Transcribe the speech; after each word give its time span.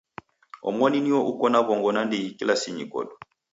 Omoni 0.67 0.97
nio 1.03 1.19
uko 1.31 1.45
na 1.49 1.59
w'ongo 1.65 1.89
nandighi 1.95 2.29
kilasinyi 2.37 2.85
kodu. 2.93 3.13